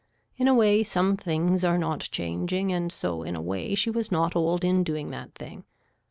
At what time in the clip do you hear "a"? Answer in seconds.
0.47-0.55, 3.35-3.39